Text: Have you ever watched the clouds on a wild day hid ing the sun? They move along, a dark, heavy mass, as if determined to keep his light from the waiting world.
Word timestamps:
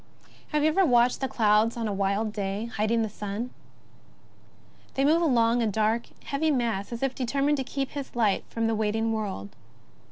Have 0.47 0.63
you 0.63 0.69
ever 0.69 0.83
watched 0.83 1.21
the 1.21 1.27
clouds 1.27 1.77
on 1.77 1.87
a 1.87 1.93
wild 1.93 2.33
day 2.33 2.71
hid 2.75 2.89
ing 2.89 3.03
the 3.03 3.07
sun? 3.07 3.51
They 4.95 5.05
move 5.05 5.21
along, 5.21 5.61
a 5.61 5.67
dark, 5.67 6.07
heavy 6.23 6.49
mass, 6.49 6.91
as 6.91 7.03
if 7.03 7.13
determined 7.13 7.57
to 7.57 7.63
keep 7.63 7.91
his 7.91 8.15
light 8.15 8.43
from 8.49 8.65
the 8.65 8.73
waiting 8.73 9.13
world. 9.13 9.49